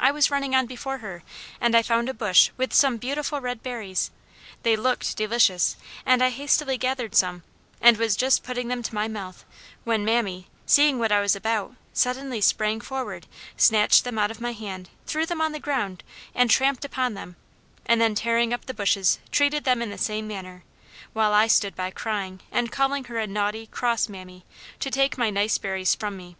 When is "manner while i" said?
20.26-21.46